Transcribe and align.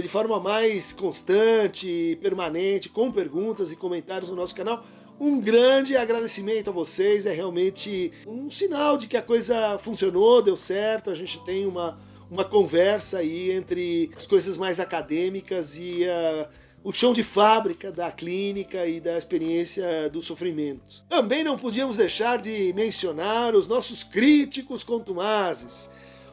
de 0.00 0.08
forma 0.08 0.40
mais 0.40 0.94
constante 0.94 1.86
e 1.86 2.16
permanente, 2.16 2.88
com 2.88 3.12
perguntas 3.12 3.70
e 3.70 3.76
comentários 3.76 4.30
no 4.30 4.36
nosso 4.36 4.54
canal. 4.54 4.82
Um 5.20 5.38
grande 5.38 5.94
agradecimento 5.94 6.70
a 6.70 6.72
vocês, 6.72 7.26
é 7.26 7.32
realmente 7.32 8.12
um 8.26 8.48
sinal 8.48 8.96
de 8.96 9.06
que 9.06 9.14
a 9.14 9.20
coisa 9.20 9.78
funcionou, 9.78 10.40
deu 10.40 10.56
certo, 10.56 11.10
a 11.10 11.14
gente 11.14 11.38
tem 11.44 11.66
uma, 11.66 11.98
uma 12.30 12.42
conversa 12.42 13.18
aí 13.18 13.50
entre 13.50 14.10
as 14.16 14.24
coisas 14.24 14.56
mais 14.56 14.80
acadêmicas 14.80 15.76
e 15.76 16.04
uh, 16.04 16.48
o 16.84 16.92
chão 16.92 17.14
de 17.14 17.22
fábrica 17.22 17.90
da 17.90 18.12
clínica 18.12 18.86
e 18.86 19.00
da 19.00 19.16
experiência 19.16 20.10
do 20.10 20.22
sofrimento. 20.22 21.02
Também 21.08 21.42
não 21.42 21.56
podíamos 21.56 21.96
deixar 21.96 22.38
de 22.38 22.74
mencionar 22.74 23.54
os 23.54 23.66
nossos 23.66 24.04
críticos 24.04 24.84
contumazes, 24.84 25.88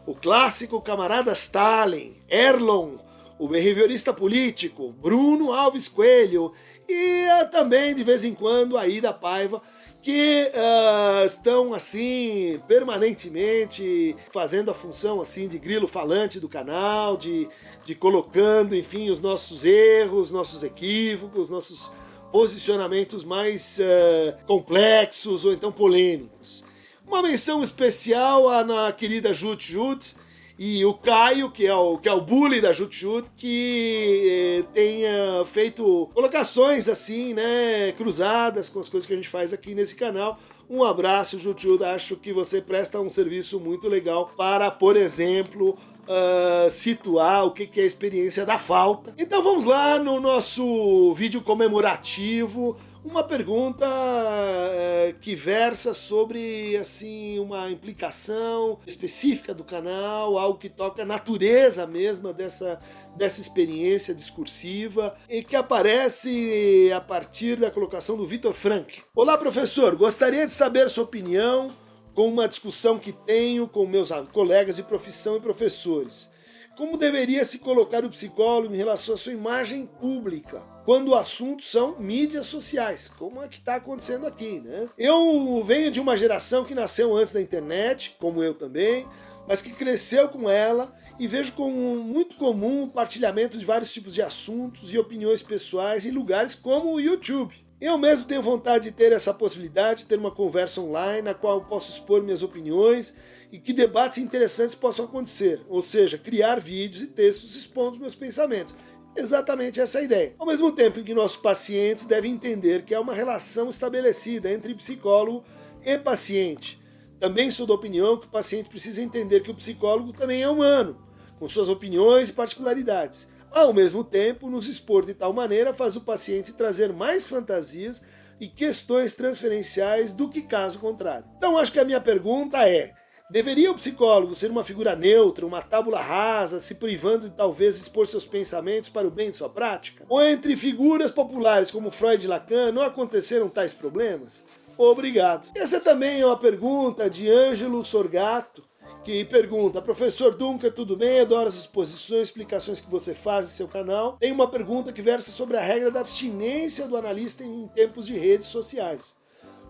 o 0.05 0.13
clássico 0.13 0.81
camarada 0.81 1.31
Stalin, 1.31 2.13
Erlon, 2.29 2.97
o 3.39 3.47
behaviorista 3.47 4.11
político, 4.11 4.91
Bruno 5.01 5.53
Alves 5.53 5.87
Coelho 5.87 6.51
e 6.87 7.25
também 7.49 7.95
de 7.95 8.03
vez 8.03 8.25
em 8.25 8.33
quando 8.33 8.77
a 8.77 8.85
Ida 8.85 9.13
Paiva, 9.13 9.61
que 10.01 10.51
uh, 10.53 11.25
estão 11.25 11.73
assim 11.73 12.59
permanentemente 12.67 14.15
fazendo 14.31 14.71
a 14.71 14.73
função 14.73 15.21
assim 15.21 15.47
de 15.47 15.59
grilo 15.59 15.87
falante 15.87 16.39
do 16.39 16.49
canal, 16.49 17.15
de, 17.15 17.47
de 17.83 17.93
colocando, 17.93 18.75
enfim, 18.75 19.09
os 19.11 19.21
nossos 19.21 19.63
erros, 19.63 20.31
nossos 20.31 20.63
equívocos, 20.63 21.49
nossos 21.49 21.91
posicionamentos 22.31 23.23
mais 23.23 23.79
uh, 23.79 24.45
complexos 24.45 25.45
ou 25.45 25.53
então 25.53 25.71
polêmicos. 25.71 26.65
Uma 27.05 27.21
menção 27.21 27.61
especial 27.61 28.47
à 28.49 28.63
na 28.63 28.91
querida 28.91 29.33
Jut 29.33 29.71
Jut, 29.71 30.15
e 30.63 30.85
o 30.85 30.93
Caio, 30.93 31.49
que 31.49 31.65
é 31.65 31.73
o, 31.73 31.97
que 31.97 32.07
é 32.07 32.13
o 32.13 32.21
bully 32.21 32.61
da 32.61 32.71
Jut 32.71 32.95
Jut, 32.95 33.27
que 33.35 34.61
eh, 34.61 34.63
tenha 34.71 35.43
feito 35.43 36.07
colocações 36.13 36.87
assim, 36.87 37.33
né, 37.33 37.91
cruzadas 37.93 38.69
com 38.69 38.79
as 38.79 38.87
coisas 38.87 39.07
que 39.07 39.13
a 39.13 39.15
gente 39.15 39.27
faz 39.27 39.53
aqui 39.53 39.73
nesse 39.73 39.95
canal. 39.95 40.37
Um 40.69 40.83
abraço, 40.83 41.39
Jut 41.39 41.63
Jut, 41.63 41.83
acho 41.83 42.15
que 42.15 42.31
você 42.31 42.61
presta 42.61 43.01
um 43.01 43.09
serviço 43.09 43.59
muito 43.59 43.89
legal 43.89 44.31
para, 44.37 44.69
por 44.69 44.95
exemplo, 44.95 45.75
Uh, 46.01 46.69
situar 46.71 47.45
o 47.45 47.51
que, 47.51 47.67
que 47.67 47.79
é 47.79 47.83
a 47.83 47.85
experiência 47.85 48.43
da 48.43 48.57
falta. 48.57 49.13
Então 49.17 49.41
vamos 49.41 49.63
lá 49.63 49.99
no 49.99 50.19
nosso 50.19 51.13
vídeo 51.13 51.41
comemorativo 51.41 52.75
uma 53.03 53.23
pergunta 53.23 53.85
é, 53.85 55.15
que 55.19 55.35
versa 55.35 55.93
sobre 55.93 56.77
assim 56.77 57.39
uma 57.39 57.69
implicação 57.69 58.79
específica 58.85 59.53
do 59.53 59.63
canal, 59.63 60.37
algo 60.37 60.59
que 60.59 60.69
toca 60.69 61.01
a 61.01 61.05
natureza 61.05 61.87
mesma 61.87 62.31
dessa, 62.31 62.79
dessa 63.15 63.41
experiência 63.41 64.13
discursiva 64.13 65.15
e 65.29 65.43
que 65.43 65.55
aparece 65.55 66.91
a 66.95 67.01
partir 67.01 67.57
da 67.57 67.71
colocação 67.71 68.15
do 68.15 68.27
Vitor 68.27 68.53
Frank. 68.53 69.01
Olá, 69.15 69.37
professor, 69.37 69.95
gostaria 69.95 70.45
de 70.45 70.51
saber 70.51 70.89
sua 70.89 71.03
opinião 71.03 71.71
com 72.13 72.27
uma 72.27 72.47
discussão 72.47 72.99
que 72.99 73.11
tenho 73.11 73.67
com 73.67 73.85
meus 73.87 74.11
colegas 74.31 74.75
de 74.75 74.83
profissão 74.83 75.37
e 75.37 75.41
professores. 75.41 76.31
Como 76.75 76.97
deveria 76.97 77.43
se 77.45 77.59
colocar 77.59 78.03
o 78.03 78.09
psicólogo 78.09 78.73
em 78.73 78.77
relação 78.77 79.15
à 79.15 79.17
sua 79.17 79.33
imagem 79.33 79.85
pública? 79.85 80.71
quando 80.83 81.09
o 81.09 81.15
assunto 81.15 81.63
são 81.63 81.99
mídias 81.99 82.47
sociais, 82.47 83.07
como 83.07 83.41
é 83.41 83.47
que 83.47 83.55
está 83.57 83.75
acontecendo 83.75 84.25
aqui, 84.25 84.59
né? 84.59 84.89
Eu 84.97 85.63
venho 85.63 85.91
de 85.91 85.99
uma 85.99 86.17
geração 86.17 86.63
que 86.63 86.75
nasceu 86.75 87.15
antes 87.15 87.33
da 87.33 87.41
internet, 87.41 88.15
como 88.19 88.43
eu 88.43 88.53
também, 88.53 89.07
mas 89.47 89.61
que 89.61 89.71
cresceu 89.71 90.29
com 90.29 90.49
ela 90.49 90.93
e 91.19 91.27
vejo 91.27 91.53
como 91.53 91.97
muito 91.97 92.35
comum 92.35 92.83
o 92.83 92.87
partilhamento 92.87 93.57
de 93.57 93.65
vários 93.65 93.93
tipos 93.93 94.13
de 94.13 94.21
assuntos 94.21 94.93
e 94.93 94.97
opiniões 94.97 95.43
pessoais 95.43 96.05
em 96.05 96.11
lugares 96.11 96.55
como 96.55 96.93
o 96.93 96.99
YouTube. 96.99 97.53
Eu 97.79 97.97
mesmo 97.97 98.27
tenho 98.27 98.43
vontade 98.43 98.85
de 98.85 98.91
ter 98.91 99.11
essa 99.11 99.33
possibilidade 99.33 100.01
de 100.01 100.05
ter 100.05 100.19
uma 100.19 100.29
conversa 100.29 100.81
online 100.81 101.23
na 101.23 101.33
qual 101.33 101.65
posso 101.65 101.91
expor 101.91 102.21
minhas 102.21 102.43
opiniões 102.43 103.15
e 103.51 103.59
que 103.59 103.73
debates 103.73 104.17
interessantes 104.17 104.75
possam 104.75 105.05
acontecer, 105.05 105.61
ou 105.67 105.83
seja, 105.83 106.17
criar 106.17 106.59
vídeos 106.59 107.03
e 107.03 107.07
textos 107.07 107.55
expondo 107.55 107.99
meus 107.99 108.15
pensamentos 108.15 108.73
exatamente 109.15 109.79
essa 109.79 110.01
ideia. 110.01 110.33
Ao 110.39 110.45
mesmo 110.45 110.71
tempo 110.71 110.99
em 110.99 111.03
que 111.03 111.13
nossos 111.13 111.37
pacientes 111.37 112.05
devem 112.05 112.33
entender 112.33 112.83
que 112.83 112.95
há 112.95 113.01
uma 113.01 113.13
relação 113.13 113.69
estabelecida 113.69 114.51
entre 114.51 114.73
psicólogo 114.73 115.43
e 115.83 115.97
paciente. 115.97 116.79
Também 117.19 117.51
sou 117.51 117.67
da 117.67 117.73
opinião 117.73 118.17
que 118.17 118.27
o 118.27 118.31
paciente 118.31 118.69
precisa 118.69 119.01
entender 119.01 119.41
que 119.41 119.51
o 119.51 119.55
psicólogo 119.55 120.13
também 120.13 120.41
é 120.41 120.49
humano, 120.49 120.97
com 121.37 121.47
suas 121.47 121.69
opiniões 121.69 122.29
e 122.29 122.33
particularidades. 122.33 123.27
Ao 123.51 123.73
mesmo 123.73 124.03
tempo, 124.03 124.49
nos 124.49 124.67
expor 124.67 125.05
de 125.05 125.13
tal 125.13 125.33
maneira 125.33 125.73
faz 125.73 125.95
o 125.95 126.01
paciente 126.01 126.53
trazer 126.53 126.93
mais 126.93 127.27
fantasias 127.27 128.01
e 128.39 128.47
questões 128.47 129.13
transferenciais 129.13 130.13
do 130.13 130.29
que 130.29 130.41
caso 130.41 130.79
contrário. 130.79 131.25
Então, 131.37 131.57
acho 131.57 131.71
que 131.71 131.79
a 131.79 131.85
minha 131.85 132.01
pergunta 132.01 132.67
é: 132.67 132.93
Deveria 133.31 133.71
o 133.71 133.75
psicólogo 133.75 134.35
ser 134.35 134.51
uma 134.51 134.61
figura 134.61 134.93
neutra, 134.93 135.45
uma 135.45 135.61
tábula 135.61 136.01
rasa, 136.01 136.59
se 136.59 136.75
privando 136.75 137.29
de 137.29 137.35
talvez 137.35 137.77
expor 137.77 138.05
seus 138.05 138.25
pensamentos 138.25 138.89
para 138.89 139.07
o 139.07 139.09
bem 139.09 139.29
de 139.29 139.37
sua 139.37 139.47
prática? 139.47 140.05
Ou 140.09 140.21
entre 140.21 140.57
figuras 140.57 141.09
populares 141.09 141.71
como 141.71 141.91
Freud 141.91 142.25
e 142.25 142.27
Lacan 142.27 142.73
não 142.73 142.81
aconteceram 142.81 143.47
tais 143.47 143.73
problemas? 143.73 144.43
Obrigado. 144.77 145.49
Essa 145.55 145.79
também 145.79 146.19
é 146.19 146.25
uma 146.25 146.35
pergunta 146.35 147.09
de 147.09 147.29
Ângelo 147.29 147.85
Sorgato, 147.85 148.63
que 149.01 149.23
pergunta: 149.23 149.81
Professor 149.81 150.35
Dunker, 150.35 150.73
tudo 150.73 150.97
bem? 150.97 151.21
Adoro 151.21 151.47
as 151.47 151.55
exposições, 151.55 152.23
explicações 152.23 152.81
que 152.81 152.91
você 152.91 153.15
faz 153.15 153.45
em 153.45 153.49
seu 153.49 153.67
canal. 153.69 154.17
Tem 154.19 154.33
uma 154.33 154.49
pergunta 154.49 154.91
que 154.91 155.01
versa 155.01 155.31
sobre 155.31 155.55
a 155.55 155.61
regra 155.61 155.89
da 155.89 156.01
abstinência 156.01 156.85
do 156.85 156.97
analista 156.97 157.45
em 157.45 157.65
tempos 157.69 158.07
de 158.07 158.13
redes 158.17 158.47
sociais. 158.47 159.20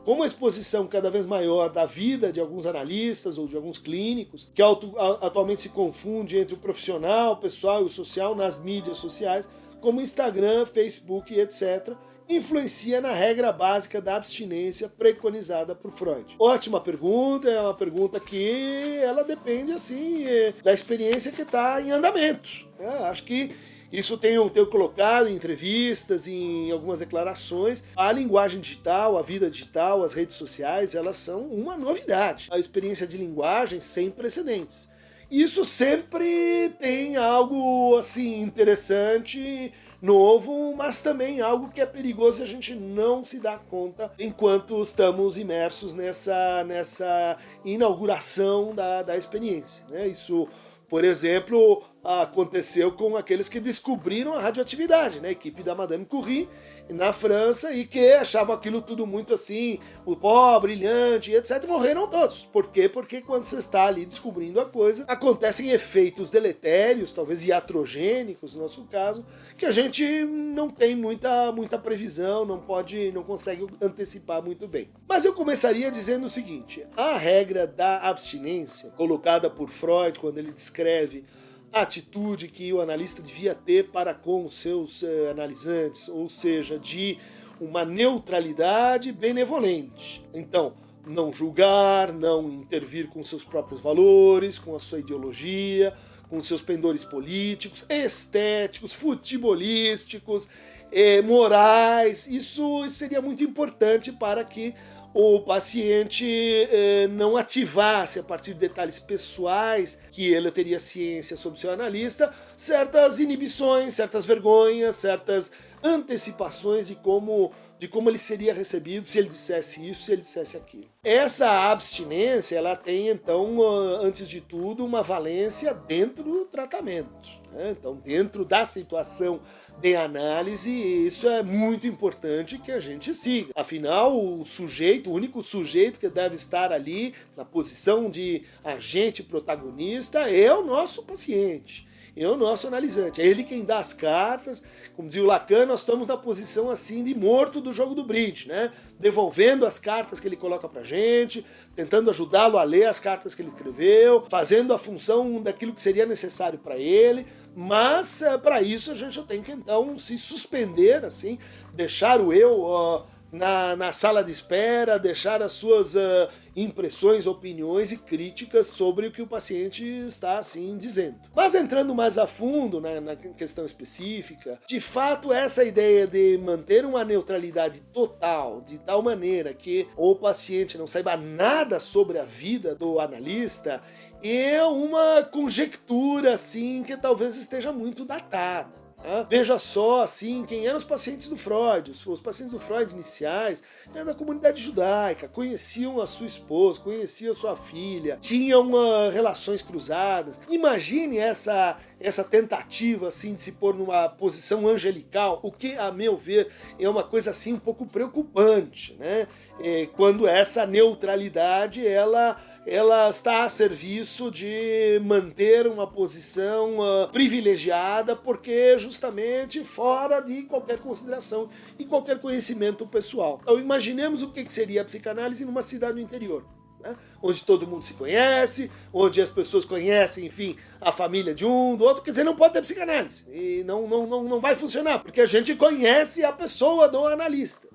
Com 0.04 0.24
a 0.24 0.26
exposição 0.26 0.88
cada 0.88 1.12
vez 1.12 1.28
maior 1.28 1.70
da 1.70 1.86
vida 1.86 2.32
de 2.32 2.40
alguns 2.40 2.66
analistas 2.66 3.38
ou 3.38 3.48
de 3.48 3.56
alguns 3.56 3.78
clínicos, 3.78 4.50
que 4.54 4.62
atualmente 4.62 5.62
se 5.62 5.70
confunde 5.70 6.38
entre 6.38 6.56
o 6.56 6.58
profissional, 6.58 7.34
o 7.34 7.38
pessoal 7.38 7.84
e 7.84 7.86
o 7.86 7.90
social 7.90 8.36
nas 8.36 8.60
mídias 8.60 8.98
sociais, 8.98 9.48
como 9.80 10.02
Instagram, 10.02 10.66
Facebook, 10.66 11.38
etc., 11.38 11.94
influencia 12.30 13.02
na 13.02 13.12
regra 13.12 13.52
básica 13.52 14.02
da 14.02 14.16
abstinência 14.16 14.88
preconizada 14.88 15.76
por 15.76 15.92
Freud? 15.92 16.36
Ótima 16.40 16.80
pergunta, 16.80 17.50
é 17.50 17.60
uma 17.60 17.74
pergunta 17.74 18.20
que 18.20 19.00
ela 19.04 19.24
depende 19.24 19.72
assim 19.74 20.26
é, 20.26 20.54
da 20.64 20.72
experiência 20.72 21.32
que 21.32 21.42
está 21.42 21.82
em 21.82 21.92
andamento. 21.92 22.50
É, 22.80 22.88
acho 23.06 23.24
que 23.24 23.52
Isso 23.92 24.18
tenho, 24.18 24.50
tenho 24.50 24.68
colocado 24.68 25.28
em 25.28 25.36
entrevistas, 25.36 26.28
em 26.28 26.72
algumas 26.72 27.00
declarações. 27.00 27.84
A 27.96 28.12
linguagem 28.12 28.62
digital, 28.62 29.18
a 29.18 29.22
vida 29.22 29.50
digital, 29.50 30.04
as 30.04 30.14
redes 30.14 30.36
sociais, 30.36 30.96
elas 30.96 31.18
são 31.18 31.42
uma 31.48 31.78
novidade. 31.78 32.48
A 32.52 32.58
experiência 32.58 33.06
de 33.06 33.18
linguagem 33.18 33.80
sem 33.80 34.10
precedentes. 34.10 34.90
Isso 35.30 35.64
sempre 35.64 36.70
tem 36.80 37.16
algo 37.16 37.98
assim 37.98 38.42
interessante 38.42 39.74
novo, 40.02 40.76
mas 40.76 41.02
também 41.02 41.42
algo 41.42 41.70
que 41.70 41.80
é 41.80 41.86
perigoso 41.86 42.42
e 42.42 42.44
a 42.44 42.48
gente 42.48 42.74
não 42.74 43.24
se 43.24 43.40
dá 43.40 43.58
conta 43.58 44.12
enquanto 44.18 44.84
estamos 44.84 45.38
imersos 45.38 45.94
nessa, 45.94 46.64
nessa 46.64 47.38
inauguração 47.64 48.74
da, 48.74 49.04
da 49.04 49.16
experiência. 49.16 49.86
Né? 49.90 50.08
Isso, 50.08 50.48
por 50.90 51.06
exemplo, 51.06 51.84
aconteceu 52.04 52.92
com 52.92 53.16
aqueles 53.16 53.48
que 53.48 53.60
descobriram 53.60 54.34
a 54.34 54.42
radioatividade, 54.42 55.20
né? 55.20 55.30
A 55.30 55.32
equipe 55.32 55.62
da 55.62 55.76
Madame 55.76 56.06
Curie 56.06 56.50
na 56.90 57.14
França 57.14 57.74
e 57.74 57.86
que 57.86 58.14
achavam 58.14 58.56
aquilo 58.56 58.82
tudo 58.82 59.06
muito 59.06 59.34
assim, 59.34 59.80
o 60.06 60.16
pó 60.16 60.60
brilhante, 60.60 61.32
etc. 61.32 61.66
Morreram 61.68 62.08
todos. 62.08 62.46
Por 62.46 62.70
quê? 62.70 62.90
Porque 62.90 63.22
quando 63.22 63.46
você 63.46 63.58
está 63.58 63.86
ali 63.86 64.06
descobrindo 64.06 64.60
a 64.60 64.66
coisa, 64.66 65.06
acontecem 65.08 65.70
efeitos 65.70 66.30
deletérios, 66.30 67.14
talvez 67.14 67.46
iatrogênicos 67.46 68.56
no 68.56 68.64
nosso 68.64 68.84
caso, 68.86 69.26
que 69.58 69.66
a 69.66 69.72
gente 69.72 70.04
não 70.26 70.70
tem 70.70 70.96
muita, 70.96 71.52
muita 71.52 71.78
previsão, 71.78 72.46
não 72.46 72.60
pode, 72.60 73.12
não 73.12 73.24
consegue 73.24 73.68
antecipar 73.82 74.42
muito 74.42 74.68
bem. 74.68 74.90
Mas 75.08 75.24
eu 75.24 75.34
começaria 75.34 75.92
dizendo 75.92 76.26
o 76.26 76.30
seguinte: 76.30 76.84
a 76.98 77.16
regra 77.16 77.68
da 77.68 78.00
abstinência, 78.02 78.92
colocada 78.92 79.50
por 79.50 79.70
Freud 79.70 80.20
quando 80.20 80.38
ele 80.38 80.52
descreve 80.52 81.24
atitude 81.72 82.48
que 82.48 82.72
o 82.74 82.82
analista 82.82 83.22
devia 83.22 83.56
ter 83.56 83.90
para 83.90 84.14
com 84.14 84.46
os 84.46 84.56
seus 84.56 85.04
eh, 85.04 85.30
analisantes, 85.32 86.10
ou 86.10 86.28
seja, 86.28 86.78
de 86.78 87.18
uma 87.60 87.86
neutralidade 87.86 89.12
benevolente. 89.12 90.26
Então, 90.34 90.74
não 91.06 91.32
julgar, 91.32 92.12
não 92.12 92.52
intervir 92.52 93.08
com 93.08 93.24
seus 93.24 93.44
próprios 93.44 93.82
valores, 93.82 94.60
com 94.60 94.76
a 94.76 94.80
sua 94.80 95.00
ideologia, 95.00 95.94
com 96.30 96.42
seus 96.42 96.62
pendores 96.62 97.04
políticos, 97.04 97.86
estéticos, 97.90 98.94
futebolísticos, 98.94 100.50
eh, 100.92 101.22
morais. 101.22 102.28
Isso 102.28 102.90
seria 102.90 103.22
muito 103.22 103.44
importante 103.44 104.12
para 104.12 104.44
que 104.44 104.74
o 105.14 105.42
paciente 105.42 106.26
eh, 106.26 107.08
não 107.10 107.36
ativasse, 107.36 108.20
a 108.20 108.24
partir 108.24 108.54
de 108.54 108.60
detalhes 108.60 108.98
pessoais 108.98 109.98
que 110.10 110.26
ele 110.32 110.50
teria 110.52 110.80
ciência 110.80 111.36
sobre 111.36 111.60
seu 111.60 111.72
analista, 111.72 112.32
certas 112.56 113.20
inibições, 113.20 113.94
certas 113.94 114.24
vergonhas, 114.24 114.96
certas 114.96 115.52
antecipações 115.84 116.88
de 116.88 116.96
como 116.96 117.52
de 117.82 117.88
como 117.88 118.12
ele 118.12 118.20
seria 118.20 118.54
recebido 118.54 119.08
se 119.08 119.18
ele 119.18 119.28
dissesse 119.28 119.90
isso, 119.90 120.04
se 120.04 120.12
ele 120.12 120.22
dissesse 120.22 120.56
aquilo. 120.56 120.86
Essa 121.04 121.72
abstinência, 121.72 122.56
ela 122.56 122.76
tem 122.76 123.10
então, 123.10 123.60
antes 124.00 124.30
de 124.30 124.40
tudo, 124.40 124.86
uma 124.86 125.02
valência 125.02 125.74
dentro 125.74 126.24
do 126.24 126.46
tratamento. 126.46 127.10
Né? 127.52 127.72
Então, 127.72 127.96
dentro 127.96 128.46
da 128.46 128.66
situação 128.66 129.42
de 129.80 129.96
análise, 129.96 130.70
isso 130.70 131.28
é 131.28 131.42
muito 131.42 131.88
importante 131.88 132.60
que 132.60 132.72
a 132.72 132.80
gente 132.80 133.16
siga. 133.16 133.52
Afinal, 133.56 134.16
o 134.16 134.46
sujeito, 134.46 135.10
o 135.10 135.14
único 135.14 135.44
sujeito 135.44 135.98
que 135.98 136.08
deve 136.08 136.36
estar 136.36 136.72
ali 136.72 137.16
na 137.36 137.44
posição 137.44 138.12
de 138.12 138.44
agente 138.64 139.24
protagonista 139.24 140.20
é 140.30 140.54
o 140.54 140.64
nosso 140.64 141.02
paciente, 141.02 141.88
o 142.18 142.36
nosso 142.36 142.68
analisante, 142.68 143.22
é 143.22 143.26
ele 143.26 143.44
quem 143.44 143.64
dá 143.64 143.80
as 143.80 143.94
cartas. 143.94 144.64
Como 144.96 145.08
dizia 145.08 145.24
o 145.24 145.26
Lacan, 145.26 145.66
nós 145.66 145.80
estamos 145.80 146.06
na 146.06 146.18
posição 146.18 146.70
assim 146.70 147.04
de 147.04 147.16
morto 147.16 147.62
do 147.62 147.72
jogo 147.72 147.96
do 147.96 148.04
bridge, 148.04 148.48
né? 148.48 148.72
Devolvendo 149.00 149.66
as 149.66 149.80
cartas 149.80 150.20
que 150.20 150.28
ele 150.28 150.36
coloca 150.36 150.68
pra 150.68 150.84
gente, 150.84 151.46
tentando 151.76 152.10
ajudá-lo 152.10 152.58
a 152.58 152.64
ler 152.64 152.86
as 152.86 153.00
cartas 153.00 153.34
que 153.34 153.42
ele 153.42 153.50
escreveu, 153.50 154.26
fazendo 154.30 154.74
a 154.74 154.80
função 154.80 155.42
daquilo 155.42 155.74
que 155.74 155.82
seria 155.82 156.06
necessário 156.06 156.60
para 156.60 156.78
ele 156.78 157.26
mas 157.56 158.22
é, 158.22 158.38
para 158.38 158.62
isso 158.62 158.92
a 158.92 158.96
gente 158.96 159.22
tem 159.24 159.42
que 159.42 159.52
então 159.52 159.98
se 159.98 160.18
suspender, 160.18 161.04
assim, 161.04 161.38
deixar 161.74 162.22
o 162.22 162.32
eu 162.32 162.62
uh, 162.62 163.04
na, 163.32 163.76
na 163.76 163.92
sala 163.92 164.24
de 164.24 164.32
espera, 164.32 164.98
deixar 164.98 165.42
as 165.42 165.52
suas 165.52 165.96
uh, 165.96 166.28
impressões, 166.56 167.28
opiniões 167.28 167.92
e 167.92 167.98
críticas 167.98 168.68
sobre 168.68 169.08
o 169.08 169.12
que 169.12 169.22
o 169.22 169.28
paciente 169.28 169.84
está 169.86 170.38
assim 170.38 170.78
dizendo. 170.78 171.20
Mas 171.36 171.56
entrando 171.56 171.96
mais 171.96 172.18
a 172.18 172.28
fundo 172.28 172.82
na, 172.82 173.00
na 173.00 173.16
questão 173.16 173.66
específica, 173.66 174.60
de 174.68 174.80
fato 174.80 175.32
essa 175.32 175.64
ideia 175.64 176.08
de 176.08 176.38
manter 176.38 176.86
uma 176.86 177.04
neutralidade 177.04 177.82
total, 177.94 178.62
de 178.62 178.78
tal 178.78 179.02
maneira 179.02 179.54
que 179.54 179.88
o 179.96 180.16
paciente 180.16 180.78
não 180.78 180.88
saiba 180.88 181.16
nada 181.18 181.80
sobre 181.80 182.18
a 182.18 182.24
vida 182.24 182.76
do 182.76 183.00
analista 183.00 183.82
é 184.24 184.64
uma 184.64 185.24
conjectura 185.24 186.34
assim 186.34 186.84
que 186.84 186.96
talvez 186.96 187.36
esteja 187.38 187.72
muito 187.72 188.06
datada. 188.06 188.91
Né? 189.04 189.26
Veja 189.30 189.58
só, 189.60 190.04
assim, 190.04 190.46
quem 190.46 190.68
eram 190.68 190.78
os 190.78 190.84
pacientes 190.84 191.28
do 191.28 191.38
Freud. 191.38 191.92
Os, 191.92 192.06
os, 192.06 192.22
pacientes 192.22 192.54
do 192.54 192.60
Freud 192.60 192.92
iniciais 192.94 193.64
eram 193.94 194.06
da 194.06 194.14
comunidade 194.14 194.62
judaica, 194.62 195.28
conheciam 195.28 196.00
a 196.02 196.08
sua 196.08 196.28
esposa, 196.28 196.80
conheciam 196.82 197.34
a 197.34 197.36
sua 197.36 197.56
filha, 197.56 198.18
tinham 198.20 198.72
uh, 198.72 199.10
relações 199.10 199.62
cruzadas. 199.62 200.40
Imagine 200.50 201.18
essa, 201.18 201.78
essa 202.00 202.24
tentativa, 202.24 203.08
assim, 203.08 203.34
de 203.34 203.42
se 203.42 203.54
pôr 203.54 203.76
numa 203.76 204.08
posição 204.10 204.68
angelical, 204.68 205.40
o 205.42 205.52
que, 205.52 205.74
a 205.76 205.92
meu 205.92 206.16
ver, 206.18 206.52
é 206.80 206.88
uma 206.88 207.04
coisa, 207.04 207.32
assim, 207.32 207.54
um 207.54 207.60
pouco 207.60 207.86
preocupante, 207.86 208.96
né? 209.00 209.28
É, 209.64 209.88
quando 209.96 210.28
essa 210.28 210.66
neutralidade, 210.66 211.86
ela 211.86 212.40
ela 212.66 213.10
está 213.10 213.44
a 213.44 213.50
serviço 213.50 214.30
de 214.30 215.02
manter 215.04 215.66
uma 215.66 215.88
posição 215.88 216.78
uh, 216.80 217.08
privilegiada, 217.12 218.16
porque 218.16 218.78
justamente 218.78 219.64
fora 219.64 220.22
de 220.22 220.44
qualquer 220.44 220.78
consideração 220.78 221.50
e 221.80 221.86
qualquer 221.86 222.20
conhecimento 222.20 222.86
pessoal. 222.86 223.40
Então 223.42 223.60
imaginemos 223.60 224.22
o 224.22 224.32
que 224.32 224.48
seria 224.52 224.82
a 224.82 224.86
psicanálise 224.86 225.44
numa 225.44 225.64
cidade 225.64 225.94
do 225.94 226.00
interior. 226.00 226.46
Né? 226.82 226.96
Onde 227.22 227.44
todo 227.44 227.68
mundo 227.68 227.84
se 227.84 227.94
conhece, 227.94 228.72
onde 228.92 229.22
as 229.22 229.30
pessoas 229.30 229.66
conhecem, 229.66 230.26
enfim, 230.26 230.56
a 230.80 230.92
família 230.92 231.34
de 231.34 231.46
um, 231.46 231.76
do 231.76 231.84
outro, 231.84 232.04
quer 232.04 232.12
dizer, 232.12 232.24
não 232.24 232.36
pode 232.36 232.54
ter 232.54 232.62
psicanálise. 232.62 233.26
E 233.32 233.64
não, 233.66 233.88
não, 233.88 234.08
não, 234.08 234.24
não 234.24 234.40
vai 234.40 234.56
funcionar, 234.56 235.00
porque 235.00 235.22
a 235.22 235.26
gente 235.26 235.56
conhece 235.56 236.24
a 236.24 236.32
pessoa 236.32 236.88
do 236.88 237.06
analista. 237.06 237.68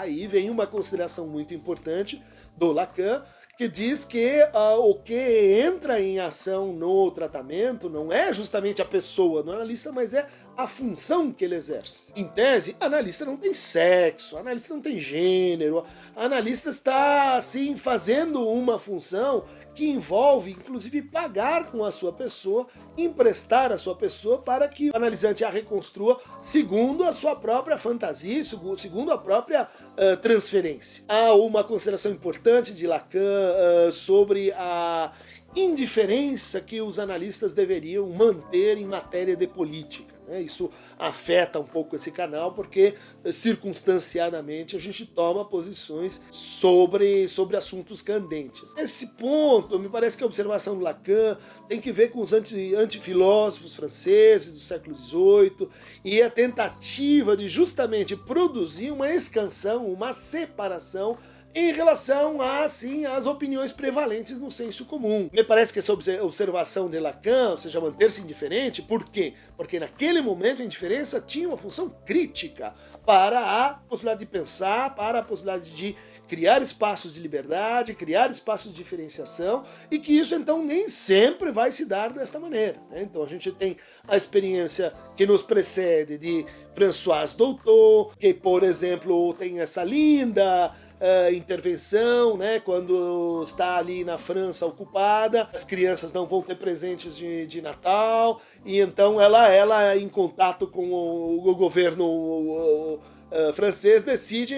Aí 0.00 0.26
vem 0.26 0.50
uma 0.50 0.66
consideração 0.66 1.26
muito 1.26 1.54
importante 1.54 2.22
do 2.56 2.72
Lacan, 2.72 3.22
que 3.56 3.68
diz 3.68 4.04
que 4.04 4.42
uh, 4.52 4.80
o 4.80 4.94
que 4.96 5.60
entra 5.64 6.00
em 6.00 6.18
ação 6.18 6.72
no 6.72 7.10
tratamento 7.10 7.88
não 7.88 8.12
é 8.12 8.32
justamente 8.32 8.82
a 8.82 8.84
pessoa 8.84 9.42
do 9.42 9.52
analista, 9.52 9.92
mas 9.92 10.12
é 10.12 10.26
a 10.56 10.68
função 10.68 11.32
que 11.32 11.44
ele 11.44 11.54
exerce. 11.54 12.06
Em 12.14 12.26
tese, 12.26 12.76
analista 12.80 13.24
não 13.24 13.36
tem 13.36 13.54
sexo, 13.54 14.36
analista 14.36 14.74
não 14.74 14.80
tem 14.80 15.00
gênero, 15.00 15.82
analista 16.16 16.70
está 16.70 17.34
assim 17.34 17.76
fazendo 17.76 18.46
uma 18.46 18.78
função 18.78 19.44
que 19.74 19.90
envolve 19.90 20.52
inclusive 20.52 21.02
pagar 21.02 21.66
com 21.70 21.84
a 21.84 21.90
sua 21.90 22.12
pessoa, 22.12 22.66
emprestar 22.96 23.72
a 23.72 23.78
sua 23.78 23.96
pessoa 23.96 24.38
para 24.38 24.68
que 24.68 24.90
o 24.90 24.96
analisante 24.96 25.44
a 25.44 25.50
reconstrua 25.50 26.20
segundo 26.40 27.02
a 27.02 27.12
sua 27.12 27.34
própria 27.34 27.76
fantasia, 27.76 28.42
segundo 28.44 29.12
a 29.12 29.18
própria 29.18 29.64
uh, 29.64 30.16
transferência. 30.18 31.04
Há 31.08 31.34
uma 31.34 31.64
consideração 31.64 32.12
importante 32.12 32.72
de 32.72 32.86
Lacan 32.86 33.18
uh, 33.18 33.92
sobre 33.92 34.52
a 34.52 35.12
indiferença 35.56 36.60
que 36.60 36.80
os 36.80 36.98
analistas 36.98 37.54
deveriam 37.54 38.08
manter 38.10 38.78
em 38.78 38.84
matéria 38.84 39.36
de 39.36 39.46
política. 39.46 40.13
Né? 40.26 40.42
Isso 40.42 40.70
afeta 40.98 41.60
um 41.60 41.64
pouco 41.64 41.96
esse 41.96 42.10
canal 42.10 42.52
porque 42.52 42.94
circunstanciadamente 43.30 44.76
a 44.76 44.78
gente 44.78 45.06
toma 45.06 45.44
posições 45.44 46.22
sobre, 46.30 47.28
sobre 47.28 47.56
assuntos 47.56 48.02
candentes. 48.02 48.74
Esse 48.76 49.08
ponto, 49.08 49.78
me 49.78 49.88
parece 49.88 50.16
que 50.16 50.22
a 50.22 50.26
observação 50.26 50.76
do 50.76 50.82
Lacan 50.82 51.36
tem 51.68 51.80
que 51.80 51.92
ver 51.92 52.08
com 52.08 52.20
os 52.20 52.32
anti, 52.32 52.74
antifilósofos 52.74 53.74
franceses 53.74 54.54
do 54.54 54.60
século 54.60 54.96
XVIII 54.96 55.68
e 56.04 56.22
a 56.22 56.30
tentativa 56.30 57.36
de 57.36 57.48
justamente 57.48 58.16
produzir 58.16 58.90
uma 58.90 59.10
escansão, 59.12 59.86
uma 59.86 60.12
separação 60.12 61.16
em 61.54 61.72
relação 61.72 62.42
a, 62.42 62.66
sim, 62.66 63.06
às 63.06 63.26
opiniões 63.26 63.72
prevalentes 63.72 64.40
no 64.40 64.50
senso 64.50 64.84
comum. 64.84 65.30
Me 65.32 65.44
parece 65.44 65.72
que 65.72 65.78
essa 65.78 65.92
observação 65.92 66.88
de 66.88 66.98
Lacan, 66.98 67.50
ou 67.50 67.58
seja, 67.58 67.80
manter-se 67.80 68.20
indiferente, 68.22 68.82
por 68.82 69.04
quê? 69.08 69.34
Porque 69.56 69.78
naquele 69.78 70.20
momento 70.20 70.62
a 70.62 70.64
indiferença 70.64 71.20
tinha 71.20 71.48
uma 71.48 71.56
função 71.56 71.88
crítica 72.04 72.74
para 73.06 73.38
a 73.40 73.74
possibilidade 73.74 74.20
de 74.20 74.26
pensar, 74.26 74.94
para 74.96 75.20
a 75.20 75.22
possibilidade 75.22 75.70
de 75.70 75.94
criar 76.26 76.62
espaços 76.62 77.14
de 77.14 77.20
liberdade, 77.20 77.94
criar 77.94 78.30
espaços 78.30 78.72
de 78.72 78.76
diferenciação 78.78 79.62
e 79.90 79.98
que 79.98 80.18
isso 80.18 80.34
então 80.34 80.64
nem 80.64 80.88
sempre 80.90 81.52
vai 81.52 81.70
se 81.70 81.84
dar 81.84 82.12
desta 82.12 82.40
maneira. 82.40 82.80
Né? 82.90 83.02
Então 83.02 83.22
a 83.22 83.26
gente 83.26 83.52
tem 83.52 83.76
a 84.08 84.16
experiência 84.16 84.92
que 85.16 85.26
nos 85.26 85.42
precede 85.42 86.18
de 86.18 86.44
François 86.74 87.36
Doutor, 87.36 88.16
que 88.18 88.32
por 88.32 88.62
exemplo 88.62 89.32
tem 89.34 89.60
essa 89.60 89.84
linda 89.84 90.74
uh, 91.04 91.34
intervenção, 91.34 92.36
né? 92.36 92.58
Quando 92.60 93.42
está 93.44 93.76
ali 93.76 94.04
na 94.04 94.16
França 94.16 94.66
ocupada, 94.66 95.48
as 95.52 95.62
crianças 95.64 96.12
não 96.12 96.26
vão 96.26 96.42
ter 96.42 96.54
presentes 96.56 97.16
de, 97.16 97.46
de 97.46 97.60
Natal 97.60 98.40
e 98.64 98.80
então 98.80 99.20
ela, 99.20 99.48
ela 99.48 99.96
em 99.96 100.08
contato 100.08 100.66
com 100.66 100.90
o, 100.90 101.48
o 101.48 101.54
governo 101.54 102.04
o, 102.04 102.50
o, 102.50 102.94
uh, 102.94 103.52
francês 103.52 104.02
decide 104.02 104.56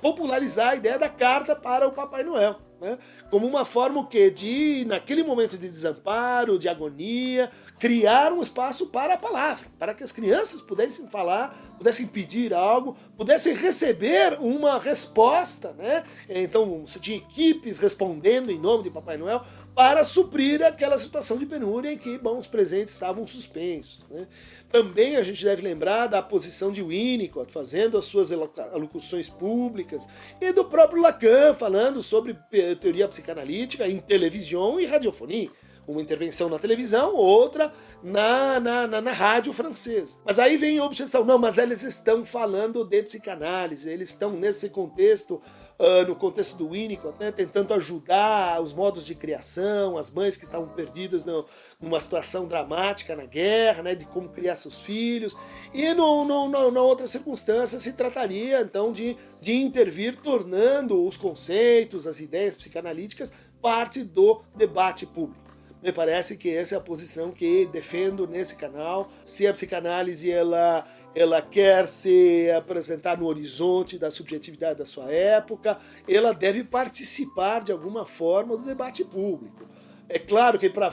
popularizar 0.00 0.70
a 0.70 0.76
ideia 0.76 0.98
da 0.98 1.08
carta 1.08 1.56
para 1.56 1.86
o 1.86 1.92
Papai 1.92 2.22
Noel 2.22 2.67
né? 2.80 2.98
como 3.30 3.46
uma 3.46 3.64
forma 3.64 4.00
o 4.00 4.06
quê? 4.06 4.30
de, 4.30 4.84
naquele 4.86 5.22
momento 5.22 5.56
de 5.56 5.68
desamparo, 5.68 6.58
de 6.58 6.68
agonia, 6.68 7.50
criar 7.78 8.32
um 8.32 8.40
espaço 8.40 8.86
para 8.86 9.14
a 9.14 9.16
palavra, 9.16 9.66
para 9.78 9.94
que 9.94 10.02
as 10.02 10.12
crianças 10.12 10.60
pudessem 10.60 11.06
falar, 11.08 11.56
pudessem 11.76 12.06
pedir 12.06 12.52
algo, 12.54 12.96
pudessem 13.16 13.54
receber 13.54 14.38
uma 14.40 14.78
resposta. 14.78 15.72
Né? 15.78 16.04
Então 16.28 16.82
você 16.86 16.98
tinha 16.98 17.18
equipes 17.18 17.78
respondendo 17.78 18.50
em 18.50 18.58
nome 18.58 18.84
de 18.84 18.90
Papai 18.90 19.16
Noel 19.16 19.42
para 19.78 20.02
suprir 20.02 20.60
aquela 20.60 20.98
situação 20.98 21.38
de 21.38 21.46
penúria 21.46 21.92
em 21.92 21.96
que 21.96 22.18
bom, 22.18 22.36
os 22.36 22.48
presentes 22.48 22.92
estavam 22.94 23.24
suspensos. 23.24 24.04
Né? 24.10 24.26
Também 24.72 25.14
a 25.14 25.22
gente 25.22 25.44
deve 25.44 25.62
lembrar 25.62 26.08
da 26.08 26.20
posição 26.20 26.72
de 26.72 26.82
Winnicott 26.82 27.52
fazendo 27.52 27.96
as 27.96 28.04
suas 28.06 28.32
alocuções 28.32 29.28
públicas 29.28 30.08
e 30.40 30.50
do 30.50 30.64
próprio 30.64 31.00
Lacan 31.00 31.54
falando 31.54 32.02
sobre 32.02 32.36
teoria 32.80 33.06
psicanalítica 33.06 33.86
em 33.86 34.00
televisão 34.00 34.80
e 34.80 34.84
radiofonia. 34.84 35.48
Uma 35.88 36.02
intervenção 36.02 36.48
na 36.48 36.58
televisão, 36.58 37.14
outra 37.14 37.72
na, 38.02 38.60
na, 38.60 38.86
na, 38.86 39.00
na, 39.00 39.12
rádio 39.12 39.52
francesa. 39.52 40.18
Mas 40.24 40.38
aí 40.38 40.56
vem 40.56 40.78
a 40.78 40.84
objeção: 40.84 41.24
não, 41.24 41.38
mas 41.38 41.58
eles 41.58 41.82
estão 41.82 42.24
falando 42.24 42.84
de 42.84 43.02
psicanálise, 43.02 43.90
eles 43.90 44.10
estão 44.10 44.32
nesse 44.32 44.68
contexto 44.68 45.40
uh, 45.78 46.06
no 46.06 46.16
contexto 46.16 46.56
do 46.56 46.70
Winnicott, 46.70 47.18
né, 47.18 47.30
tentando 47.30 47.72
ajudar 47.74 48.60
os 48.60 48.72
modos 48.72 49.06
de 49.06 49.14
criação, 49.14 49.96
as 49.96 50.10
mães 50.10 50.36
que 50.36 50.44
estavam 50.44 50.68
perdidas 50.68 51.24
no, 51.24 51.46
numa 51.80 52.00
situação 52.00 52.46
dramática 52.46 53.14
na 53.14 53.24
guerra, 53.24 53.82
né, 53.82 53.94
de 53.94 54.04
como 54.06 54.28
criar 54.28 54.56
seus 54.56 54.82
filhos. 54.82 55.36
E 55.72 55.94
no, 55.94 56.24
no, 56.24 56.48
no, 56.48 56.70
na 56.70 56.82
outra 56.82 57.06
circunstância 57.06 57.78
se 57.78 57.92
trataria 57.92 58.60
então 58.60 58.92
de, 58.92 59.16
de 59.40 59.54
intervir, 59.54 60.16
tornando 60.16 61.04
os 61.06 61.16
conceitos, 61.16 62.06
as 62.06 62.20
ideias 62.20 62.56
psicanalíticas 62.56 63.32
parte 63.60 64.04
do 64.04 64.40
debate 64.54 65.04
público. 65.04 65.47
Me 65.82 65.92
parece 65.92 66.36
que 66.36 66.54
essa 66.54 66.74
é 66.74 66.78
a 66.78 66.80
posição 66.80 67.30
que 67.30 67.66
defendo 67.66 68.26
nesse 68.26 68.56
canal. 68.56 69.08
Se 69.22 69.46
a 69.46 69.52
psicanálise 69.52 70.30
ela 70.30 70.86
ela 71.14 71.42
quer 71.42 71.86
se 71.86 72.48
apresentar 72.50 73.18
no 73.18 73.26
horizonte 73.26 73.98
da 73.98 74.10
subjetividade 74.10 74.78
da 74.78 74.86
sua 74.86 75.10
época, 75.10 75.76
ela 76.06 76.32
deve 76.32 76.62
participar 76.62 77.64
de 77.64 77.72
alguma 77.72 78.06
forma 78.06 78.56
do 78.56 78.62
debate 78.62 79.04
público. 79.04 79.66
É 80.08 80.18
claro 80.18 80.58
que 80.58 80.70
para 80.70 80.92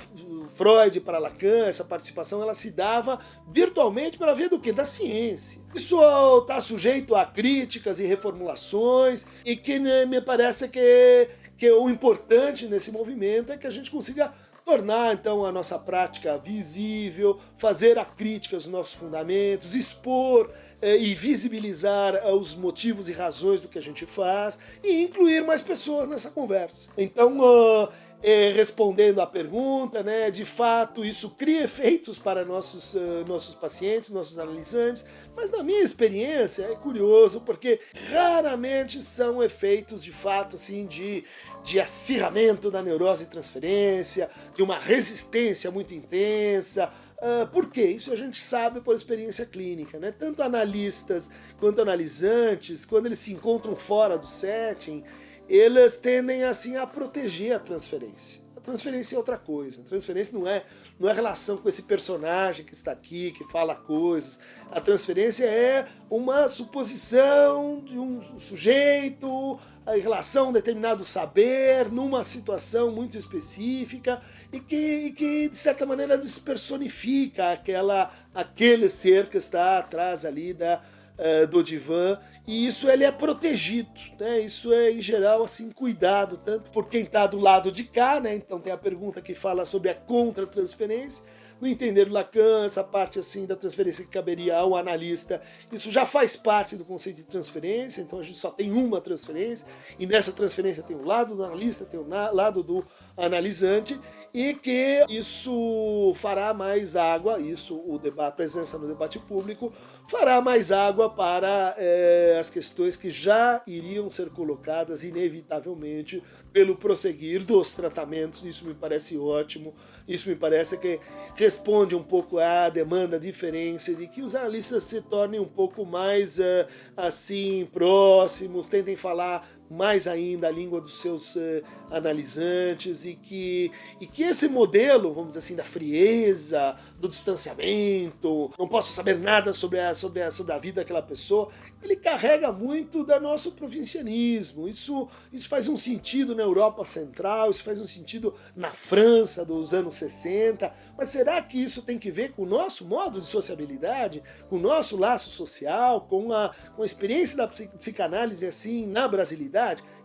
Freud, 0.56 1.00
para 1.02 1.20
Lacan, 1.20 1.68
essa 1.68 1.86
participação 1.86 2.42
ela 2.42 2.54
se 2.54 2.72
dava 2.72 3.20
virtualmente 3.50 4.18
para 4.18 4.34
ver 4.34 4.50
do 4.50 4.60
que 4.60 4.74
da 4.74 4.86
ciência. 4.86 5.62
Isso 5.74 5.98
está 6.40 6.60
sujeito 6.60 7.16
a 7.16 7.26
críticas 7.26 8.00
e 8.00 8.06
reformulações 8.06 9.26
e 9.46 9.56
que 9.56 9.80
né, 9.80 10.06
me 10.06 10.20
parece 10.22 10.68
que 10.70 11.30
que 11.58 11.72
o 11.72 11.90
importante 11.90 12.68
nesse 12.68 12.92
movimento 12.92 13.52
é 13.52 13.58
que 13.58 13.66
a 13.66 13.70
gente 13.70 13.90
consiga 13.90 14.34
tornar 14.66 15.14
então 15.14 15.46
a 15.46 15.52
nossa 15.52 15.78
prática 15.78 16.40
visível, 16.40 17.40
fazer 17.56 18.00
a 18.00 18.04
crítica 18.04 18.56
aos 18.56 18.66
nossos 18.66 18.94
fundamentos, 18.94 19.76
expor 19.76 20.50
eh, 20.82 20.98
e 20.98 21.14
visibilizar 21.14 22.16
eh, 22.16 22.34
os 22.34 22.56
motivos 22.56 23.08
e 23.08 23.14
razões 23.14 23.62
do 23.62 23.68
que 23.68 23.78
a 23.78 23.82
gente 23.82 24.08
faz 24.08 24.58
e 24.84 25.04
incluir 25.04 25.44
mais 25.44 25.62
pessoas 25.62 26.08
nessa 26.08 26.32
conversa. 26.32 26.90
Então, 26.98 27.40
uh, 27.40 27.88
é, 28.28 28.50
respondendo 28.50 29.22
à 29.22 29.28
pergunta, 29.28 30.02
né, 30.02 30.32
de 30.32 30.44
fato 30.44 31.06
isso 31.06 31.30
cria 31.30 31.66
efeitos 31.66 32.18
para 32.18 32.44
nossos, 32.44 32.96
uh, 32.96 33.24
nossos 33.28 33.54
pacientes, 33.54 34.10
nossos 34.10 34.40
analisantes, 34.40 35.06
mas 35.36 35.52
na 35.52 35.62
minha 35.62 35.84
experiência 35.84 36.64
é 36.64 36.76
curioso 36.76 37.42
porque 37.42 37.80
raramente 38.10 39.00
são 39.00 39.44
efeitos 39.44 40.04
de 40.04 40.12
fato 40.12 40.56
assim 40.56 40.88
de, 40.88 41.24
de 41.64 41.80
acirramento 41.80 42.72
da 42.72 42.82
neurose 42.82 43.26
e 43.26 43.28
transferência, 43.28 44.28
de 44.56 44.64
uma 44.64 44.80
resistência 44.80 45.70
muito 45.70 45.94
intensa, 45.94 46.92
Uh, 47.16 47.48
por 47.48 47.72
quê? 47.72 47.84
Isso 47.86 48.12
a 48.12 48.16
gente 48.16 48.40
sabe 48.40 48.82
por 48.82 48.94
experiência 48.94 49.46
clínica, 49.46 49.98
né? 49.98 50.12
Tanto 50.12 50.44
analistas 50.44 51.30
quanto 51.58 51.82
analisantes, 51.82 52.86
quando 52.86 53.06
eles 53.06 53.20
se 53.20 53.32
encontram 53.32 53.74
fora 53.76 54.18
do 54.18 54.28
setting, 54.28 55.02
eles 55.48 55.98
tendem 55.98 56.44
assim 56.44 56.78
a 56.78 56.88
proteger 56.88 57.56
a 57.56 57.60
transferência. 57.60 58.42
A 58.58 58.62
transferência 58.62 59.16
é 59.16 59.18
outra 59.18 59.38
coisa. 59.38 59.82
A 59.82 59.84
transferência 59.84 60.38
não 60.38 60.48
é, 60.48 60.64
não 61.00 61.08
é 61.08 61.14
relação 61.14 61.58
com 61.58 61.70
esse 61.70 61.84
personagem 61.84 62.66
que 62.66 62.74
está 62.74 62.92
aqui, 62.92 63.32
que 63.32 63.44
fala 63.52 63.76
coisas. 63.76 64.40
A 64.72 64.82
transferência 64.82 65.46
é 65.46 65.88
uma 66.10 66.50
suposição 66.50 67.84
de 67.86 67.98
um 68.00 68.40
sujeito 68.40 69.60
em 69.88 70.00
relação 70.00 70.48
a 70.48 70.50
um 70.50 70.52
determinado 70.52 71.06
saber, 71.06 71.92
numa 71.92 72.24
situação 72.24 72.92
muito 72.92 73.18
específica, 73.18 74.20
e 74.52 74.60
que, 74.60 74.76
e 74.76 75.12
que 75.12 75.50
de 75.50 75.58
certa 75.58 75.86
maneira 75.86 76.18
despersonifica 76.18 77.52
aquela, 77.52 78.12
aquele 78.34 78.90
ser 78.90 79.30
que 79.30 79.38
está 79.38 79.78
atrás 79.78 80.26
ali 80.26 80.54
da, 80.54 80.82
uh, 81.18 81.48
do 81.48 81.64
divã 81.64 82.18
e 82.48 82.68
isso 82.68 82.88
ele 82.90 83.04
é 83.04 83.12
protegido, 83.12 83.90
né? 84.20 84.40
Isso 84.42 84.72
é 84.72 84.92
em 84.92 85.02
geral 85.02 85.44
assim 85.44 85.72
cuidado 85.72 86.38
tanto 86.38 86.70
por 86.70 86.88
quem 86.88 87.02
está 87.02 87.26
do 87.26 87.40
lado 87.40 87.72
de 87.72 87.84
cá, 87.84 88.20
né? 88.20 88.36
Então 88.36 88.60
tem 88.60 88.72
a 88.72 88.78
pergunta 88.78 89.20
que 89.22 89.34
fala 89.34 89.66
sobre 89.66 89.90
a 89.90 89.96
contra-transferência. 89.96 91.26
No 91.60 91.68
entender 91.68 92.06
do 92.06 92.12
Lacan, 92.14 92.66
essa 92.66 92.84
parte 92.84 93.18
assim 93.18 93.46
da 93.46 93.56
transferência 93.56 94.04
que 94.04 94.12
caberia 94.12 94.58
ao 94.58 94.76
analista, 94.76 95.42
isso 95.72 95.90
já 95.90 96.06
faz 96.06 96.36
parte 96.36 96.76
do 96.76 96.84
conceito 96.84 97.16
de 97.16 97.24
transferência, 97.24 98.02
então 98.02 98.20
a 98.20 98.24
gente 98.24 98.38
só 98.38 98.52
tem 98.52 98.74
uma 98.74 99.00
transferência, 99.00 99.66
e 99.98 100.06
nessa 100.06 100.34
transferência 100.34 100.84
tem 100.84 100.98
o 100.98 101.06
lado 101.06 101.34
do 101.34 101.44
analista, 101.46 101.86
tem 101.86 101.98
o 101.98 102.06
lado 102.06 102.62
do 102.62 102.86
analisante, 103.16 103.98
e 104.36 104.54
que 104.54 105.06
isso 105.08 106.12
fará 106.14 106.54
mais 106.54 106.98
água, 106.98 107.40
isso 107.40 107.74
o 107.78 108.02
a 108.20 108.30
presença 108.30 108.78
no 108.78 108.86
debate 108.86 109.18
público 109.18 109.72
fará 110.10 110.42
mais 110.42 110.74
água 110.74 111.10
para 111.10 111.74
é, 111.78 112.36
as 112.38 112.50
questões 112.50 112.98
que 112.98 113.10
já 113.10 113.62
iriam 113.66 114.12
ser 114.12 114.30
colocadas 114.30 115.06
inevitavelmente 115.06 116.22
pelo 116.52 116.76
prosseguir 116.76 117.46
dos 117.46 117.76
tratamentos. 117.76 118.44
Isso 118.44 118.68
me 118.68 118.74
parece 118.74 119.18
ótimo. 119.18 119.74
Isso 120.08 120.30
me 120.30 120.36
parece 120.36 120.78
que 120.78 121.00
responde 121.36 121.96
um 121.96 122.04
pouco 122.04 122.38
à 122.38 122.70
demanda 122.70 123.20
diferença 123.20 123.94
de 123.94 124.06
que 124.06 124.22
os 124.22 124.36
analistas 124.36 124.84
se 124.84 125.02
tornem 125.02 125.40
um 125.40 125.48
pouco 125.48 125.86
mais 125.86 126.40
uh, 126.40 126.68
assim 126.96 127.68
próximos, 127.74 128.68
tentem 128.68 128.96
falar 128.96 129.48
mais 129.70 130.08
ainda 130.08 130.48
a 130.48 130.52
língua 130.52 130.80
dos 130.80 131.00
seus 131.00 131.36
uh, 131.36 131.64
analisantes 131.90 133.06
e 133.06 133.16
que, 133.16 133.72
e 134.00 134.08
que 134.08 134.24
esse 134.24 134.48
modelo, 134.48 135.14
vamos 135.14 135.30
dizer 135.30 135.40
assim, 135.40 135.56
da 135.56 135.64
frieza, 135.64 136.76
do 137.00 137.08
distanciamento, 137.08 138.52
não 138.58 138.68
posso 138.68 138.94
saber 138.94 139.18
nada 139.18 139.54
sobre 139.54 139.80
a, 139.80 139.96
sobre 139.96 140.22
a, 140.22 140.32
sobre 140.32 140.54
a 140.54 140.58
vida 140.58 140.82
daquela 140.82 141.02
pessoa, 141.02 141.50
ele 141.82 141.96
carrega 141.96 142.52
muito 142.52 143.04
do 143.04 143.20
nosso 143.20 143.52
provincianismo. 143.52 144.68
Isso, 144.68 145.08
isso 145.32 145.50
faz 145.50 145.68
um 145.68 145.78
sentido 145.78 146.36
na 146.36 146.44
Europa 146.44 146.86
Central, 146.86 147.50
isso 147.50 147.64
faz 147.64 147.80
um 147.80 147.88
sentido 147.88 148.34
na 148.56 148.72
França 148.72 149.46
dos 149.46 149.74
anos 149.74 149.96
60, 149.96 150.72
mas 150.98 151.10
será 151.10 151.42
que 151.42 151.58
isso 151.58 151.82
tem 151.82 151.98
que 151.98 152.12
ver 152.12 152.32
com 152.32 152.44
o 152.44 152.46
nosso 152.46 152.86
modo 152.86 153.20
de 153.20 153.26
sociabilidade, 153.26 154.22
com 154.50 154.58
o 154.58 154.60
nosso 154.60 154.98
laço 154.98 155.30
social, 155.30 156.02
com 156.02 156.32
a, 156.32 156.52
com 156.76 156.84
a 156.84 156.86
experiência 156.86 157.38
da 157.38 157.48
psicanálise 157.48 158.46
assim 158.46 158.86
na 158.88 159.08
brasilidade? 159.08 159.55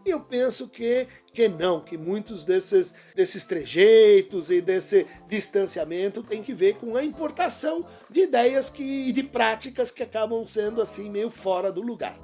E 0.04 0.10
eu 0.10 0.20
penso 0.20 0.68
que, 0.68 1.06
que 1.32 1.48
não, 1.48 1.80
que 1.80 1.98
muitos 1.98 2.44
desses, 2.44 2.94
desses 3.14 3.44
trejeitos 3.44 4.50
e 4.50 4.60
desse 4.60 5.06
distanciamento 5.28 6.22
tem 6.22 6.42
que 6.42 6.54
ver 6.54 6.76
com 6.76 6.96
a 6.96 7.04
importação 7.04 7.84
de 8.08 8.20
ideias 8.20 8.70
que, 8.70 8.82
e 8.82 9.12
de 9.12 9.22
práticas 9.22 9.90
que 9.90 10.02
acabam 10.02 10.46
sendo 10.46 10.80
assim 10.80 11.10
meio 11.10 11.30
fora 11.30 11.70
do 11.70 11.82
lugar. 11.82 12.18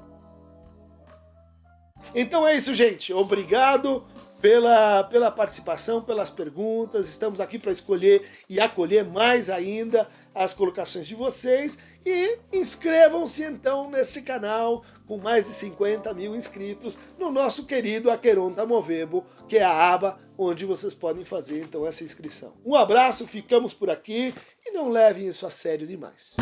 Então 2.15 2.47
é 2.47 2.55
isso, 2.55 2.73
gente. 2.73 3.13
Obrigado 3.13 4.05
pela, 4.41 5.03
pela 5.03 5.31
participação, 5.31 6.01
pelas 6.01 6.29
perguntas. 6.29 7.07
Estamos 7.07 7.41
aqui 7.41 7.59
para 7.59 7.71
escolher 7.71 8.27
e 8.49 8.59
acolher 8.59 9.05
mais 9.05 9.49
ainda 9.49 10.07
as 10.33 10.53
colocações 10.53 11.07
de 11.07 11.15
vocês. 11.15 11.77
E 12.09 12.39
inscrevam-se 12.53 13.43
então 13.43 13.91
neste 13.91 14.21
canal 14.21 14.81
com 15.05 15.17
mais 15.17 15.45
de 15.45 15.51
50 15.51 16.13
mil 16.13 16.33
inscritos 16.33 16.97
no 17.19 17.29
nosso 17.29 17.65
querido 17.65 18.09
Aqueronta 18.09 18.65
Movebo, 18.65 19.25
que 19.45 19.57
é 19.57 19.63
a 19.65 19.93
aba 19.93 20.17
onde 20.37 20.63
vocês 20.63 20.93
podem 20.93 21.25
fazer 21.25 21.61
então 21.63 21.85
essa 21.85 22.05
inscrição. 22.05 22.53
Um 22.65 22.75
abraço, 22.75 23.27
ficamos 23.27 23.73
por 23.73 23.89
aqui 23.89 24.33
e 24.65 24.71
não 24.71 24.87
levem 24.87 25.27
isso 25.27 25.45
a 25.45 25.49
sério 25.49 25.85
demais. 25.85 26.37